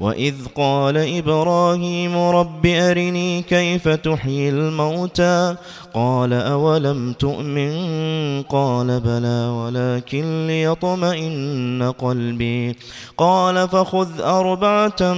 وإذ 0.00 0.34
قال 0.54 0.96
إبراهيم 1.18 2.18
رب 2.18 2.66
أرني 2.66 3.42
كيف 3.42 3.88
تحيي 3.88 4.48
الموتى 4.48 5.56
قال 5.94 6.32
أولم 6.32 7.12
تؤمن 7.12 7.72
قال 8.42 9.00
بلى 9.00 9.48
ولكن 9.48 10.46
ليطمئن 10.46 11.92
قلبي 11.98 12.76
قال 13.18 13.68
فخذ 13.68 14.20
أربعة 14.20 15.12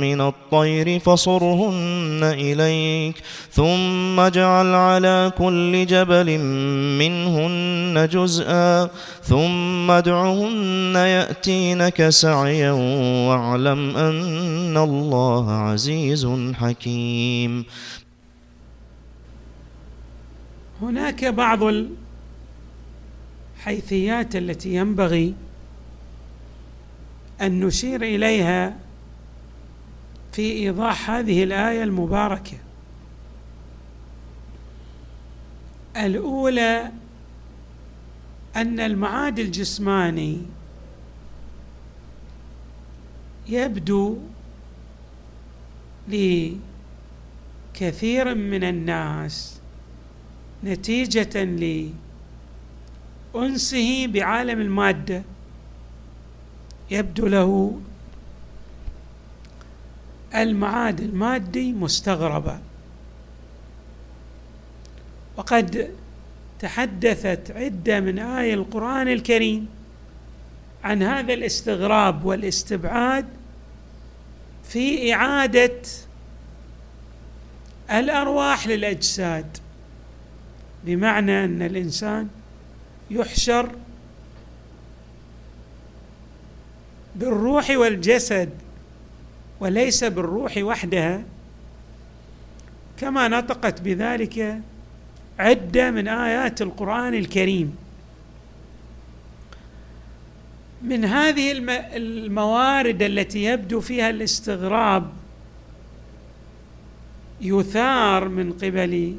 من 0.00 0.20
الطير 0.20 0.98
فصرهن 1.00 2.20
إليك 2.22 3.14
ثم 3.58 4.20
اجعل 4.20 4.74
على 4.74 5.32
كل 5.38 5.86
جبل 5.86 6.38
منهن 6.98 8.08
جزءا 8.12 8.90
ثم 9.22 9.90
ادعهن 9.90 10.94
يأتينك 10.94 12.08
سعيا 12.08 12.72
واعلم 13.28 13.96
أن 13.96 14.76
الله 14.76 15.50
عزيز 15.50 16.28
حكيم. 16.54 17.64
هناك 20.82 21.24
بعض 21.24 21.60
الحيثيات 23.58 24.36
التي 24.36 24.74
ينبغي 24.74 25.34
أن 27.42 27.60
نشير 27.60 28.02
إليها 28.02 28.76
في 30.32 30.52
إيضاح 30.52 31.10
هذه 31.10 31.44
الآية 31.44 31.82
المباركة. 31.82 32.67
الأولى 35.98 36.92
أن 38.56 38.80
المعاد 38.80 39.38
الجسماني 39.38 40.38
يبدو 43.48 44.18
لكثير 46.08 46.54
من 48.34 48.64
الناس 48.64 49.60
نتيجة 50.64 51.44
لأنسه 53.34 54.06
بعالم 54.06 54.60
المادة 54.60 55.22
يبدو 56.90 57.26
له 57.26 57.80
المعاد 60.34 61.00
المادي 61.00 61.72
مستغربا 61.72 62.60
وقد 65.38 65.94
تحدثت 66.58 67.50
عدة 67.50 68.00
من 68.00 68.18
آي 68.18 68.54
القرآن 68.54 69.08
الكريم 69.08 69.68
عن 70.84 71.02
هذا 71.02 71.34
الاستغراب 71.34 72.24
والاستبعاد 72.24 73.26
في 74.64 75.14
إعادة 75.14 75.80
الأرواح 77.90 78.66
للأجساد 78.66 79.56
بمعنى 80.84 81.44
أن 81.44 81.62
الإنسان 81.62 82.28
يحشر 83.10 83.70
بالروح 87.16 87.70
والجسد 87.70 88.50
وليس 89.60 90.04
بالروح 90.04 90.56
وحدها 90.56 91.22
كما 92.96 93.28
نطقت 93.28 93.80
بذلك 93.80 94.60
عدة 95.38 95.90
من 95.90 96.08
آيات 96.08 96.62
القرآن 96.62 97.14
الكريم. 97.14 97.76
من 100.82 101.04
هذه 101.04 101.52
الموارد 101.96 103.02
التي 103.02 103.44
يبدو 103.44 103.80
فيها 103.80 104.10
الاستغراب 104.10 105.10
يثار 107.40 108.28
من 108.28 108.52
قبل 108.52 109.16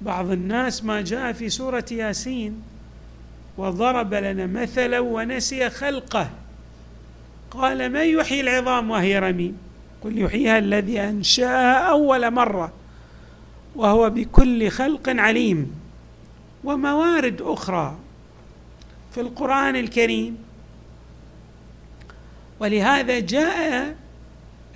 بعض 0.00 0.30
الناس 0.30 0.84
ما 0.84 1.00
جاء 1.00 1.32
في 1.32 1.48
سورة 1.48 1.84
ياسين 1.90 2.62
وضرب 3.58 4.14
لنا 4.14 4.46
مثلا 4.46 5.00
ونسي 5.00 5.70
خلقه. 5.70 6.30
قال 7.50 7.92
من 7.92 8.00
يحيي 8.00 8.40
العظام 8.40 8.90
وهي 8.90 9.18
رميم؟ 9.18 9.58
قل 10.04 10.18
يحييها 10.18 10.58
الذي 10.58 11.00
أنشأها 11.00 11.90
أول 11.90 12.30
مرة. 12.30 12.72
وهو 13.78 14.10
بكل 14.10 14.68
خلق 14.68 15.08
عليم 15.08 15.72
وموارد 16.64 17.42
أخرى 17.42 17.98
في 19.14 19.20
القرآن 19.20 19.76
الكريم. 19.76 20.38
ولهذا 22.60 23.18
جاء 23.20 23.94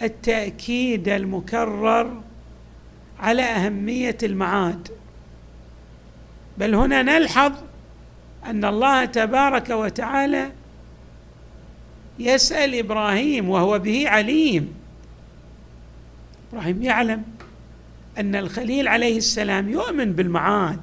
التأكيد 0.03 1.09
المكرر 1.09 2.21
على 3.21 3.43
أهمية 3.43 4.19
المعاد. 4.23 4.89
بل 6.59 6.75
هنا 6.75 7.03
نلحظ 7.03 7.53
أن 8.47 8.65
الله 8.65 9.05
تبارك 9.05 9.71
وتعالى 9.71 10.53
يسأل 12.19 12.75
إبراهيم 12.75 13.49
وهو 13.49 13.79
به 13.79 14.09
عليم. 14.09 14.75
إبراهيم 16.53 16.83
يعلم. 16.83 17.23
أن 18.19 18.37
الخليل 18.37 18.89
عليه 18.89 19.17
السلام 19.17 19.69
يؤمن 19.69 20.13
بالمعاد 20.13 20.81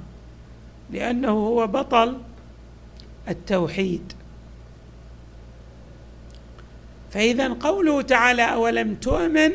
لأنه 0.91 1.31
هو 1.31 1.67
بطل 1.67 2.17
التوحيد. 3.28 4.13
فإذا 7.12 7.47
قوله 7.47 8.01
تعالى 8.01 8.53
أولم 8.53 8.95
تؤمن 8.95 9.51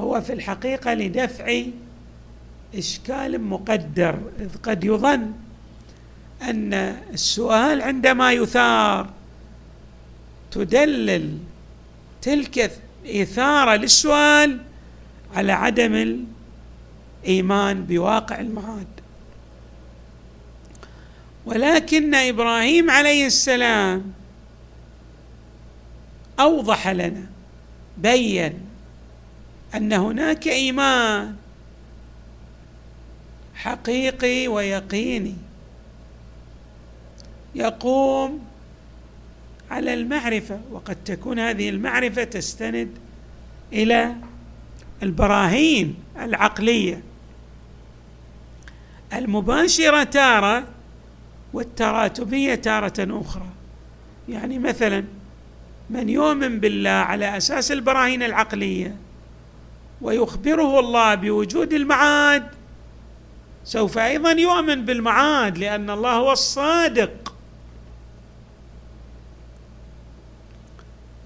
هو 0.00 0.20
في 0.20 0.32
الحقيقة 0.32 0.94
لدفع 0.94 1.62
إشكال 2.74 3.42
مقدر 3.42 4.18
إذ 4.40 4.56
قد 4.62 4.84
يظن 4.84 5.32
أن 6.42 6.74
السؤال 7.12 7.82
عندما 7.82 8.32
يثار 8.32 9.10
تدلل 10.50 11.38
تلك 12.22 12.72
الإثارة 13.04 13.76
للسؤال 13.76 14.58
على 15.34 15.52
عدم 15.52 16.24
الإيمان 17.24 17.84
بواقع 17.84 18.40
المعاد. 18.40 18.86
ولكن 21.46 22.14
إبراهيم 22.14 22.90
عليه 22.90 23.26
السلام 23.26 24.12
أوضح 26.40 26.88
لنا 26.88 27.26
بين 27.98 28.60
أن 29.74 29.92
هناك 29.92 30.48
إيمان 30.48 31.36
حقيقي 33.54 34.48
ويقيني 34.48 35.34
يقوم 37.54 38.44
على 39.70 39.94
المعرفة 39.94 40.60
وقد 40.72 40.96
تكون 41.04 41.38
هذه 41.38 41.68
المعرفة 41.68 42.24
تستند 42.24 42.90
إلى 43.72 44.14
البراهين 45.02 45.94
العقلية. 46.20 47.02
المباشرة 49.12 50.02
تارة 50.02 50.64
والتراتبية 51.52 52.54
تارة 52.54 53.20
أخرى. 53.20 53.46
يعني 54.28 54.58
مثلا 54.58 55.04
من 55.90 56.08
يؤمن 56.08 56.60
بالله 56.60 56.90
على 56.90 57.36
أساس 57.36 57.72
البراهين 57.72 58.22
العقلية 58.22 58.96
ويخبره 60.02 60.80
الله 60.80 61.14
بوجود 61.14 61.72
المعاد 61.72 62.46
سوف 63.64 63.98
أيضا 63.98 64.30
يؤمن 64.30 64.84
بالمعاد 64.84 65.58
لأن 65.58 65.90
الله 65.90 66.12
هو 66.12 66.32
الصادق. 66.32 67.34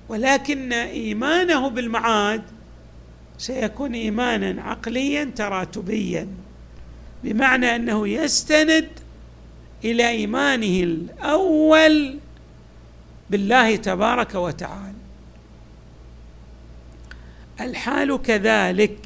ولكن 0.08 0.72
إيمانه 0.72 1.70
بالمعاد 1.70 2.42
سيكون 3.38 3.94
إيمانا 3.94 4.62
عقليا 4.62 5.24
تراتبيا 5.36 6.28
بمعنى 7.24 7.76
أنه 7.76 8.08
يستند 8.08 8.88
إلى 9.84 10.08
إيمانه 10.08 10.82
الأول 10.82 12.18
بالله 13.30 13.76
تبارك 13.76 14.34
وتعالى. 14.34 14.94
الحال 17.60 18.22
كذلك. 18.22 18.98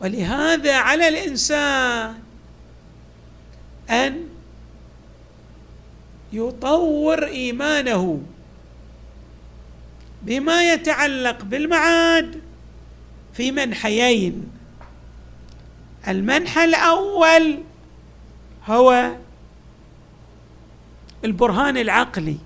ولهذا 0.00 0.76
على 0.76 1.08
الإنسان 1.08 2.14
أن 3.90 4.28
يطور 6.32 7.26
إيمانه 7.26 8.22
بما 10.22 10.72
يتعلق 10.72 11.44
بالمعاد. 11.44 12.47
في 13.38 13.52
منحيين. 13.52 14.50
المنحى 16.08 16.64
الأول 16.64 17.58
هو 18.66 19.12
البرهان 21.24 21.76
العقلي 21.76 22.36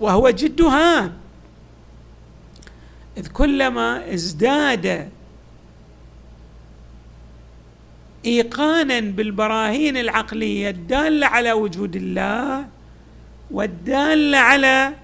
وهو 0.00 0.30
جد 0.30 0.62
هام. 0.62 1.12
إذ 3.16 3.28
كلما 3.28 4.14
ازداد 4.14 5.10
إيقانا 8.24 9.00
بالبراهين 9.00 9.96
العقلية 9.96 10.70
الداله 10.70 11.26
على 11.26 11.52
وجود 11.52 11.96
الله 11.96 12.66
والداله 13.50 14.38
على 14.38 14.94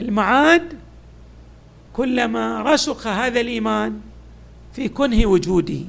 المعاد 0.00 0.87
كلما 1.98 2.62
رسخ 2.62 3.06
هذا 3.06 3.40
الإيمان 3.40 4.00
في 4.74 4.88
كنه 4.88 5.26
وجوده. 5.26 5.80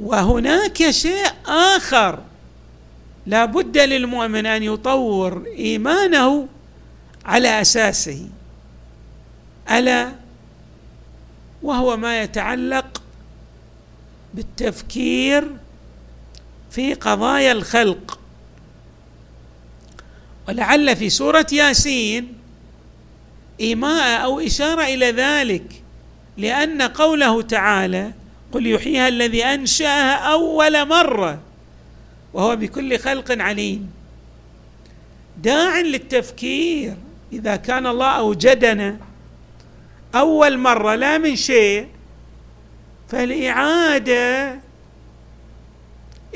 وهناك 0.00 0.90
شيء 0.90 1.26
آخر 1.46 2.18
لا 3.26 3.44
بد 3.44 3.78
للمؤمن 3.78 4.46
أن 4.46 4.62
يطور 4.62 5.46
إيمانه 5.46 6.48
على 7.24 7.60
أساسه. 7.60 8.28
ألا؟ 9.70 10.12
وهو 11.62 11.96
ما 11.96 12.22
يتعلق 12.22 13.02
بالتفكير 14.34 15.50
في 16.70 16.94
قضايا 16.94 17.52
الخلق. 17.52 18.18
ولعل 20.48 20.96
في 20.96 21.10
سورة 21.10 21.46
ياسين 21.52 22.39
إيماء 23.60 24.24
أو 24.24 24.40
إشارة 24.40 24.82
إلى 24.82 25.10
ذلك 25.10 25.82
لأن 26.36 26.82
قوله 26.82 27.42
تعالى 27.42 28.12
قل 28.52 28.66
يحييها 28.66 29.08
الذي 29.08 29.44
أنشأها 29.44 30.14
أول 30.14 30.88
مرة 30.88 31.40
وهو 32.32 32.56
بكل 32.56 32.98
خلق 32.98 33.42
عليم. 33.42 33.90
داع 35.42 35.80
للتفكير 35.80 36.96
إذا 37.32 37.56
كان 37.56 37.86
الله 37.86 38.10
أوجدنا 38.10 38.96
أول 40.14 40.58
مرة 40.58 40.94
لا 40.94 41.18
من 41.18 41.36
شيء 41.36 41.86
فالإعادة 43.08 44.58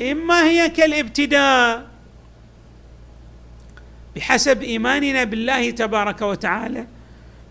إما 0.01 0.43
هي 0.43 0.69
كالابتداء 0.69 1.87
بحسب 4.15 4.63
إيماننا 4.63 5.23
بالله 5.23 5.71
تبارك 5.71 6.21
وتعالى. 6.21 6.85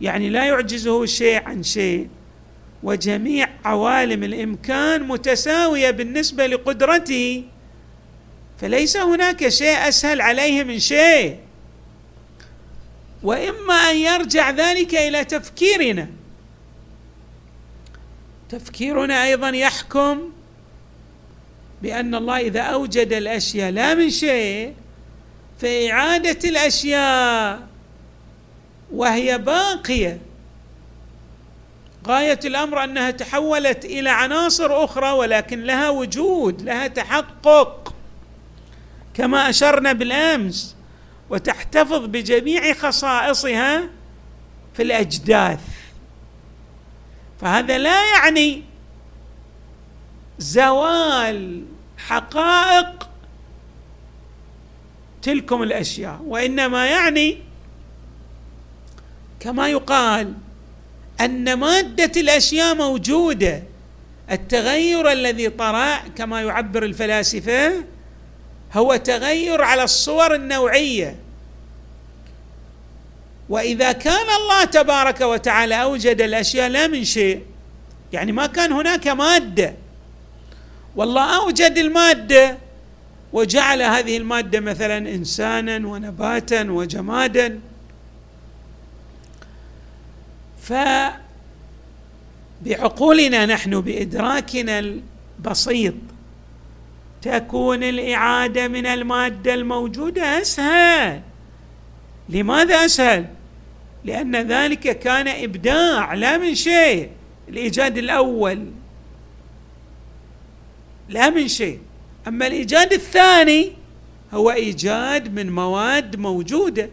يعني 0.04 0.28
لا 0.28 0.44
يعجزه 0.44 1.06
شيء 1.06 1.42
عن 1.42 1.62
شيء. 1.62 2.08
وجميع 2.82 3.48
عوالم 3.64 4.24
الإمكان 4.24 5.02
متساوية 5.02 5.90
بالنسبة 5.90 6.46
لقدرته. 6.46 7.44
فليس 8.60 8.96
هناك 8.96 9.48
شيء 9.48 9.88
أسهل 9.88 10.20
عليه 10.20 10.64
من 10.64 10.78
شيء. 10.78 11.38
وإما 13.22 13.74
أن 13.74 13.96
يرجع 13.96 14.50
ذلك 14.50 14.94
إلى 14.94 15.24
تفكيرنا. 15.24 16.08
تفكيرنا 18.48 19.24
أيضا 19.24 19.48
يحكم 19.48 20.30
بأن 21.82 22.14
الله 22.14 22.40
إذا 22.40 22.60
أوجد 22.60 23.12
الأشياء 23.12 23.70
لا 23.70 23.94
من 23.94 24.10
شيء 24.10 24.74
فإعادة 25.60 26.48
الأشياء 26.48 27.73
وهي 28.92 29.38
باقية. 29.38 30.20
غاية 32.06 32.40
الأمر 32.44 32.84
أنها 32.84 33.10
تحولت 33.10 33.84
إلى 33.84 34.10
عناصر 34.10 34.84
أخرى 34.84 35.10
ولكن 35.10 35.62
لها 35.62 35.90
وجود 35.90 36.62
لها 36.62 36.86
تحقق. 36.86 37.94
كما 39.14 39.50
أشرنا 39.50 39.92
بالأمس 39.92 40.76
وتحتفظ 41.30 42.06
بجميع 42.06 42.72
خصائصها 42.72 43.82
في 44.74 44.82
الأجداث. 44.82 45.60
فهذا 47.40 47.78
لا 47.78 48.12
يعني 48.14 48.62
زوال 50.38 51.64
حقائق 51.98 53.08
تلكم 55.22 55.62
الأشياء 55.62 56.20
وإنما 56.24 56.86
يعني 56.86 57.38
كما 59.44 59.68
يقال 59.68 60.32
أن 61.20 61.54
مادة 61.54 62.20
الأشياء 62.20 62.74
موجودة. 62.74 63.62
التغير 64.30 65.12
الذي 65.12 65.48
طرأ 65.48 65.96
كما 66.16 66.42
يعبر 66.42 66.82
الفلاسفة 66.82 67.72
هو 68.72 68.96
تغير 68.96 69.62
على 69.62 69.84
الصور 69.84 70.34
النوعية. 70.34 71.16
وإذا 73.48 73.92
كان 73.92 74.26
الله 74.40 74.64
تبارك 74.64 75.20
وتعالى 75.20 75.82
أوجد 75.82 76.22
الأشياء 76.22 76.68
لا 76.68 76.86
من 76.86 77.04
شيء 77.04 77.42
يعني 78.12 78.32
ما 78.32 78.46
كان 78.46 78.72
هناك 78.72 79.08
مادة. 79.08 79.74
والله 80.96 81.36
أوجد 81.36 81.78
المادة 81.78 82.58
وجعل 83.32 83.82
هذه 83.82 84.16
المادة 84.16 84.60
مثلا 84.60 84.98
انسانا 84.98 85.88
ونباتا 85.88 86.62
وجمادا. 86.62 87.60
فبعقولنا 92.62 93.46
نحن 93.46 93.80
بإدراكنا 93.80 94.78
البسيط 94.78 95.94
تكون 97.22 97.82
الإعادة 97.82 98.68
من 98.68 98.86
المادة 98.86 99.54
الموجودة 99.54 100.40
أسهل. 100.40 101.20
لماذا 102.28 102.74
أسهل؟ 102.74 103.26
لأن 104.04 104.36
ذلك 104.36 104.98
كان 104.98 105.28
إبداع 105.28 106.14
لا 106.14 106.38
من 106.38 106.54
شيء 106.54 107.10
الإيجاد 107.48 107.98
الأول. 107.98 108.66
لا 111.08 111.30
من 111.30 111.48
شيء. 111.48 111.80
أما 112.28 112.46
الإيجاد 112.46 112.92
الثاني 112.92 113.72
هو 114.32 114.50
إيجاد 114.50 115.34
من 115.34 115.52
مواد 115.52 116.16
موجودة 116.16 116.90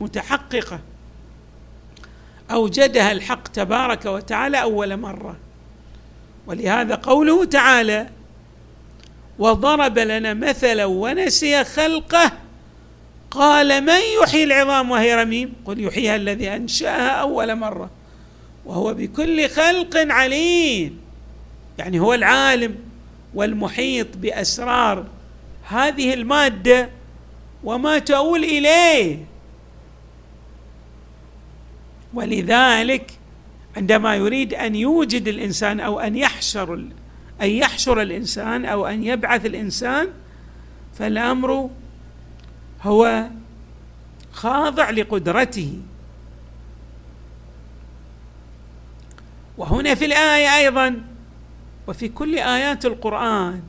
متحققة. 0.00 0.80
أوجدها 2.50 3.12
الحق 3.12 3.48
تبارك 3.48 4.06
وتعالى 4.06 4.62
أول 4.62 4.96
مرة. 4.96 5.36
ولهذا 6.46 6.94
قوله 6.94 7.44
تعالى 7.44 8.08
وضرب 9.38 9.98
لنا 9.98 10.34
مثلا 10.34 10.84
ونسي 10.84 11.64
خلقه 11.64 12.32
قال 13.30 13.84
من 13.84 14.00
يحيي 14.22 14.44
العظام 14.44 14.90
وهي 14.90 15.14
رميم؟ 15.14 15.52
قل 15.64 15.80
يحييها 15.80 16.16
الذي 16.16 16.48
أنشأها 16.56 17.10
أول 17.10 17.54
مرة. 17.54 17.90
وهو 18.66 18.94
بكل 18.94 19.48
خلق 19.48 19.96
عليم. 19.96 21.00
يعني 21.78 22.00
هو 22.00 22.14
العالم 22.14 22.74
والمحيط 23.34 24.06
بأسرار 24.16 25.04
هذه 25.68 26.14
المادة 26.14 26.90
وما 27.64 27.98
تؤول 27.98 28.44
إليه. 28.44 29.29
ولذلك 32.14 33.18
عندما 33.76 34.16
يريد 34.16 34.54
أن 34.54 34.74
يوجد 34.76 35.28
الإنسان 35.28 35.80
أو 35.80 36.00
أن 36.00 36.16
يحشر 36.16 36.74
أن 37.42 37.50
يحشر 37.50 38.02
الإنسان 38.02 38.64
أو 38.64 38.86
أن 38.86 39.04
يبعث 39.04 39.46
الإنسان 39.46 40.08
فالأمر 40.94 41.70
هو 42.82 43.26
خاضع 44.32 44.90
لقدرته. 44.90 45.78
وهنا 49.58 49.94
في 49.94 50.04
الآية 50.04 50.58
أيضا 50.58 51.02
وفي 51.86 52.08
كل 52.08 52.38
آيات 52.38 52.86
القرآن 52.86 53.62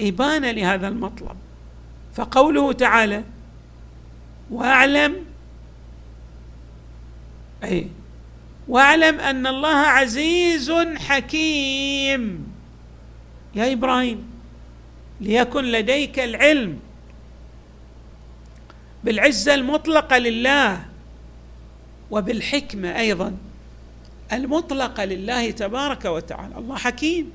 ابانه 0.00 0.50
لهذا 0.50 0.88
المطلب. 0.88 1.36
فقوله 2.14 2.72
تعالى 2.72 3.24
واعلم 4.50 5.25
أي. 7.64 7.88
واعلم 8.68 9.20
أن 9.20 9.46
الله 9.46 9.76
عزيز 9.76 10.72
حكيم. 10.96 12.46
يا 13.54 13.72
إبراهيم 13.72 14.30
ليكن 15.20 15.64
لديك 15.64 16.18
العلم 16.18 16.78
بالعزة 19.04 19.54
المطلقة 19.54 20.18
لله 20.18 20.84
وبالحكمة 22.10 22.98
أيضا 22.98 23.36
المطلقة 24.32 25.04
لله 25.04 25.50
تبارك 25.50 26.04
وتعالى. 26.04 26.58
الله 26.58 26.76
حكيم. 26.76 27.32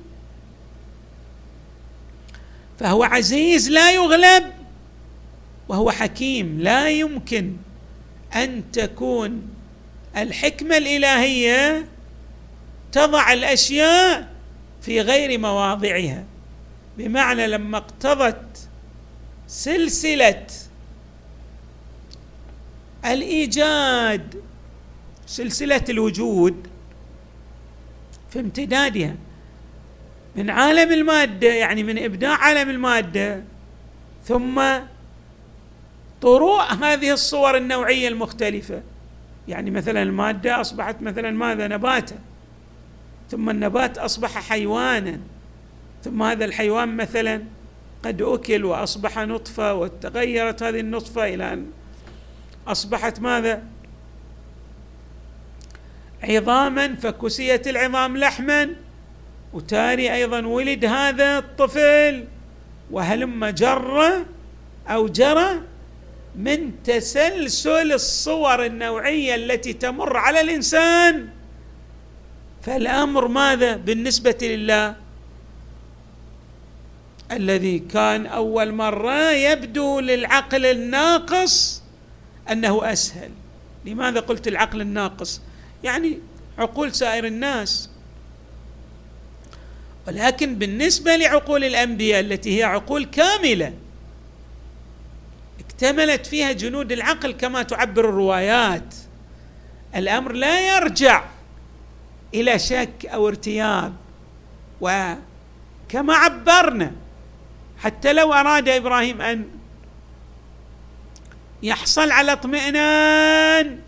فهو 2.78 3.02
عزيز 3.02 3.70
لا 3.70 3.92
يغلب 3.92 4.52
وهو 5.68 5.90
حكيم. 5.90 6.60
لا 6.60 6.88
يمكن 6.88 7.56
أن 8.34 8.62
تكون 8.72 9.51
الحكمة 10.16 10.76
الإلهية 10.76 11.86
تضع 12.92 13.32
الأشياء 13.32 14.28
في 14.82 15.00
غير 15.00 15.38
مواضعها. 15.38 16.24
بمعنى 16.98 17.46
لما 17.46 17.78
اقتضت 17.78 18.68
سلسلة 19.48 20.46
الإيجاد 23.04 24.42
سلسلة 25.26 25.84
الوجود 25.88 26.66
في 28.30 28.40
امتدادها 28.40 29.14
من 30.36 30.50
عالم 30.50 30.92
المادة 30.92 31.48
يعني 31.48 31.82
من 31.82 31.98
إبداع 31.98 32.36
عالم 32.36 32.70
المادة 32.70 33.42
ثم 34.24 34.62
طروء 36.22 36.62
هذه 36.62 37.12
الصور 37.12 37.56
النوعية 37.56 38.08
المختلفة. 38.08 38.82
يعني 39.48 39.70
مثلا 39.70 40.02
المادة 40.02 40.60
أصبحت 40.60 41.02
مثلا 41.02 41.30
ماذا؟ 41.30 41.68
نباتا. 41.68 42.16
ثم 43.30 43.50
النبات 43.50 43.98
أصبح 43.98 44.38
حيوانا. 44.38 45.20
ثم 46.04 46.22
هذا 46.22 46.44
الحيوان 46.44 46.96
مثلا 46.96 47.42
قد 48.04 48.22
أكل 48.22 48.64
وأصبح 48.64 49.18
نطفة 49.18 49.74
وتغيرت 49.74 50.62
هذه 50.62 50.80
النطفة 50.80 51.34
إلى 51.34 51.52
أن 51.52 51.66
أصبحت 52.68 53.20
ماذا؟ 53.20 53.62
عظاما 56.22 56.94
فكسيت 56.94 57.68
العظام 57.68 58.16
لحما. 58.16 58.68
وتاري 59.52 60.14
أيضا 60.14 60.46
ولد 60.46 60.84
هذا 60.84 61.38
الطفل 61.38 62.24
وهلم 62.90 63.46
جر 63.46 64.24
أو 64.88 65.08
جرى؟ 65.08 65.71
من 66.36 66.82
تسلسل 66.84 67.92
الصور 67.92 68.66
النوعية 68.66 69.34
التي 69.34 69.72
تمر 69.72 70.16
على 70.16 70.40
الإنسان. 70.40 71.28
فالأمر 72.62 73.28
ماذا 73.28 73.76
بالنسبة 73.76 74.38
لله؟ 74.42 74.96
الذي 77.32 77.78
كان 77.78 78.26
أول 78.26 78.72
مرة 78.72 79.30
يبدو 79.30 80.00
للعقل 80.00 80.66
الناقص 80.66 81.82
أنه 82.50 82.92
أسهل. 82.92 83.30
لماذا 83.84 84.20
قلت 84.20 84.48
العقل 84.48 84.80
الناقص؟ 84.80 85.40
يعني 85.84 86.18
عقول 86.58 86.94
سائر 86.94 87.26
الناس. 87.26 87.90
ولكن 90.06 90.54
بالنسبة 90.54 91.16
لعقول 91.16 91.64
الأنبياء 91.64 92.20
التي 92.20 92.58
هي 92.58 92.62
عقول 92.62 93.04
كاملة 93.04 93.74
اكتملت 95.82 96.26
فيها 96.26 96.52
جنود 96.52 96.92
العقل 96.92 97.32
كما 97.32 97.62
تعبر 97.62 98.08
الروايات. 98.08 98.94
الأمر 99.96 100.32
لا 100.32 100.76
يرجع 100.76 101.24
إلى 102.34 102.58
شك 102.58 103.06
أو 103.06 103.28
ارتياب. 103.28 103.92
وكما 104.80 106.14
عبرنا 106.14 106.92
حتى 107.78 108.12
لو 108.12 108.32
أراد 108.32 108.68
إبراهيم 108.68 109.20
أن 109.20 109.48
يحصل 111.62 112.10
على 112.10 112.32
اطمئنان 112.32 113.78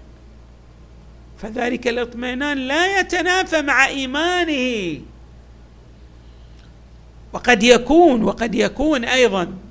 فذلك 1.39 1.89
الاطمئنان 1.89 2.59
لا 2.59 3.01
يتنافى 3.01 3.63
مع 3.63 3.87
إيمانه. 3.87 5.01
وقد 7.33 7.63
يكون 7.63 8.23
وقد 8.23 8.55
يكون 8.55 9.05
أيضا 9.05 9.64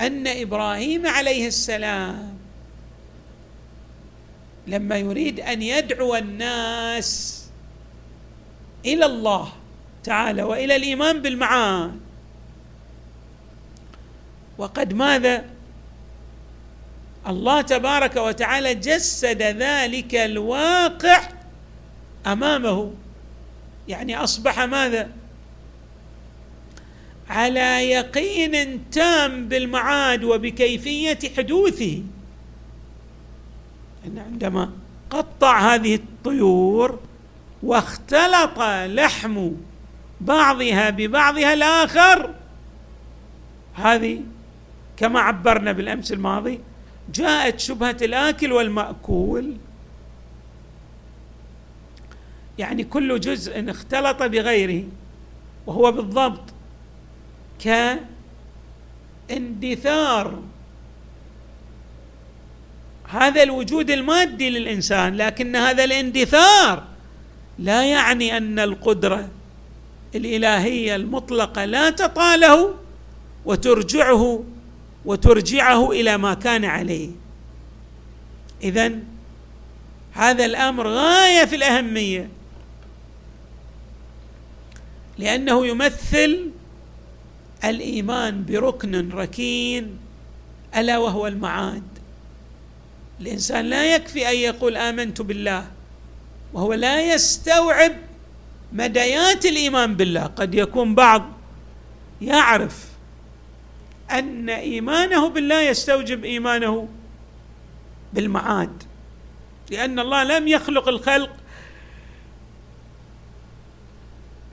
أن 0.00 0.26
إبراهيم 0.26 1.06
عليه 1.06 1.46
السلام 1.46 2.38
لما 4.66 4.96
يريد 4.96 5.40
أن 5.40 5.62
يدعو 5.62 6.16
الناس 6.16 7.44
إلى 8.84 9.06
الله 9.06 9.52
تعالى 10.04 10.42
وإلى 10.42 10.76
الإيمان 10.76 11.22
بالمعاد 11.22 12.00
وقد 14.58 14.94
ماذا؟ 14.94 15.44
الله 17.26 17.60
تبارك 17.60 18.16
وتعالى 18.16 18.74
جسد 18.74 19.42
ذلك 19.42 20.14
الواقع 20.14 21.28
أمامه. 22.26 22.92
يعني 23.88 24.16
أصبح 24.16 24.60
ماذا؟ 24.60 25.10
على 27.30 27.90
يقين 27.90 28.90
تام 28.90 29.48
بالمعاد 29.48 30.24
وبكيفية 30.24 31.18
حدوثه. 31.36 32.02
إن 34.06 34.18
عندما 34.18 34.70
قطع 35.10 35.74
هذه 35.74 35.94
الطيور 35.94 36.98
واختلط 37.62 38.60
لحم 38.86 39.50
بعضها 40.20 40.90
ببعضها 40.90 41.54
الآخر 41.54 42.34
هذه 43.74 44.20
كما 44.96 45.20
عبرنا 45.20 45.72
بالأمس 45.72 46.12
الماضي 46.12 46.60
جاءت 47.14 47.60
شبهة 47.60 47.96
الآكل 48.02 48.52
والمأكول. 48.52 49.56
يعني 52.58 52.84
كل 52.84 53.20
جزء 53.20 53.70
اختلط 53.70 54.22
بغيره 54.22 54.84
وهو 55.66 55.92
بالضبط 55.92 56.53
كاندثار. 59.28 60.42
هذا 63.08 63.42
الوجود 63.42 63.90
المادي 63.90 64.50
للإنسان 64.50 65.16
لكن 65.16 65.56
هذا 65.56 65.84
الاندثار 65.84 66.84
لا 67.58 67.84
يعني 67.84 68.36
أن 68.36 68.58
القدرة 68.58 69.28
الإلهية 70.14 70.96
المطلقة 70.96 71.64
لا 71.64 71.90
تطاله 71.90 72.74
وترجعه 73.44 74.44
وترجعه 75.04 75.90
إلى 75.90 76.16
ما 76.16 76.34
كان 76.34 76.64
عليه. 76.64 77.10
اذا 78.62 78.92
هذا 80.12 80.44
الأمر 80.44 80.88
غاية 80.88 81.44
في 81.44 81.56
الأهمية 81.56 82.28
لأنه 85.18 85.66
يمثل 85.66 86.50
الإيمان 87.64 88.44
بركن 88.44 89.10
ركين 89.12 89.98
ألا 90.76 90.98
وهو 90.98 91.26
المعاد. 91.26 91.82
الإنسان 93.20 93.64
لا 93.64 93.94
يكفي 93.94 94.28
أن 94.30 94.36
يقول 94.36 94.76
آمنت 94.76 95.22
بالله 95.22 95.66
وهو 96.52 96.72
لا 96.74 97.14
يستوعب 97.14 97.92
مديات 98.72 99.46
الإيمان 99.46 99.94
بالله. 99.94 100.22
قد 100.26 100.54
يكون 100.54 100.94
بعض 100.94 101.22
يعرف 102.22 102.84
أن 104.10 104.50
إيمانه 104.50 105.28
بالله 105.28 105.60
يستوجب 105.60 106.24
إيمانه 106.24 106.88
بالمعاد 108.12 108.82
لأن 109.70 109.98
الله 109.98 110.24
لم 110.24 110.48
يخلق 110.48 110.88
الخلق 110.88 111.30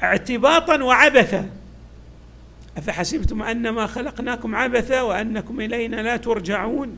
اعتباطا 0.03 0.84
وعبثا. 0.84 1.50
أفحسبتم 2.78 3.44
أنما 3.44 3.88
خلقناكم 3.88 4.56
عبثا 4.56 5.01
وأنكم 5.01 5.62
إلينا 5.62 6.01
لا 6.01 6.18
ترجعون؟ 6.18 6.98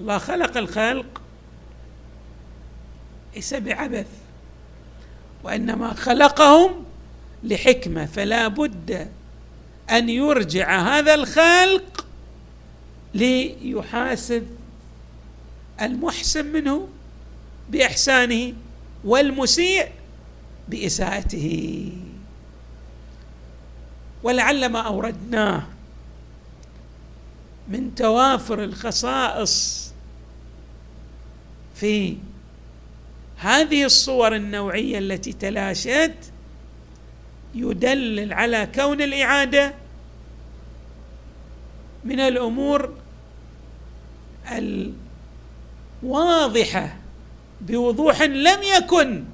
الله 0.00 0.18
خلق 0.18 0.56
الخلق 0.56 1.22
ليس 3.34 3.54
بعبث 3.54 4.06
وإنما 5.44 5.94
خلقهم 5.94 6.84
لحكمة 7.44 8.06
فلا 8.06 8.48
بد 8.48 9.08
أن 9.90 10.08
يرجع 10.08 10.80
هذا 10.80 11.14
الخلق 11.14 12.06
ليحاسب 13.14 14.46
المحسن 15.82 16.46
منه 16.46 16.88
بإحسانه 17.70 18.52
والمسيء 19.04 19.88
بإساءته. 20.68 21.92
ولعل 24.26 24.66
ما 24.68 24.80
أوردناه 24.80 25.66
من 27.68 27.94
توافر 27.94 28.64
الخصائص 28.64 29.86
في 31.74 32.16
هذه 33.36 33.84
الصور 33.84 34.36
النوعية 34.36 34.98
التي 34.98 35.32
تلاشت 35.32 36.14
يدلل 37.54 38.32
على 38.32 38.68
كون 38.74 39.02
الإعادة 39.02 39.74
من 42.04 42.20
الأمور 42.20 42.94
الواضحة 46.02 46.96
بوضوح 47.60 48.22
لم 48.22 48.58
يكن 48.76 49.24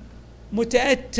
متات 0.53 1.17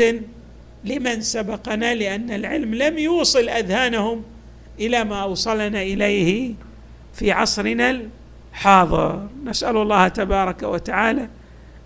لمن 0.85 1.21
سبقنا 1.21 1.95
لأن 1.95 2.31
العلم 2.31 2.75
لم 2.75 2.97
يوصل 2.97 3.49
أذهانهم 3.49 4.23
إلى 4.79 5.03
ما 5.03 5.21
أوصلنا 5.21 5.81
إليه 5.81 6.53
في 7.13 7.31
عصرنا 7.31 8.01
الحاضر. 8.53 9.27
نسأل 9.45 9.77
الله 9.77 10.07
تبارك 10.07 10.63
وتعالى 10.63 11.27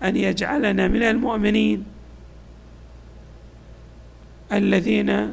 أن 0.02 0.16
يجعلنا 0.16 0.88
من 0.88 1.02
المؤمنين 1.02 1.84
الذين 4.52 5.30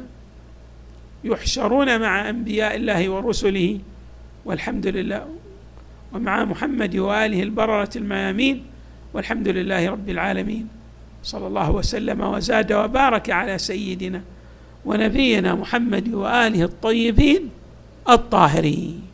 يحشرون 1.24 2.00
مع 2.00 2.28
أنبياء 2.30 2.76
الله 2.76 3.08
ورسله 3.08 3.78
والحمد 4.44 4.86
لله 4.86 5.28
ومع 6.12 6.44
محمد 6.44 6.96
وآله 6.96 7.42
البررة 7.42 7.90
الميامين 7.96 8.64
والحمد 9.14 9.48
لله 9.48 9.90
رب 9.90 10.08
العالمين. 10.08 10.75
صلى 11.26 11.46
الله 11.46 11.70
وسلم 11.70 12.20
وزاد 12.20 12.70
وبارك 12.72 13.30
على 13.30 13.58
سيدنا 13.58 14.22
ونبينا 14.86 15.54
محمد 15.54 16.14
وآله 16.14 16.62
الطيبين 16.62 17.50
الطاهرين. 18.06 19.05